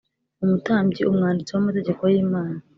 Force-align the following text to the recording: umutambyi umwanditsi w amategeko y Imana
umutambyi 0.43 1.01
umwanditsi 1.03 1.51
w 1.53 1.59
amategeko 1.63 2.01
y 2.13 2.15
Imana 2.23 2.57